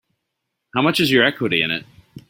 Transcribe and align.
How 0.73 0.81
much 0.81 0.99
is 0.99 1.11
your 1.11 1.23
equity 1.23 1.61
in 1.61 1.69
it? 1.69 1.85